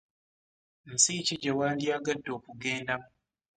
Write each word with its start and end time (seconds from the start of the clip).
Nsi 0.93 1.13
ki 1.25 1.35
gye 1.41 1.51
wandyagade 1.57 2.29
okugendamu? 2.37 3.07